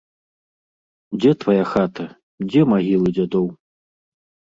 Дзе 1.19 1.31
твая 1.43 1.65
хата, 1.71 2.05
дзе 2.49 2.61
магілы 2.71 3.07
дзядоў? 3.19 3.47